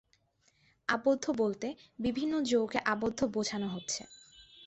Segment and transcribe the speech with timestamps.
[0.87, 1.67] আবদ্ধ বলতে
[1.99, 4.01] বিভিন্ন যৌগে আবদ্ধ বোঝানো হচ্ছে।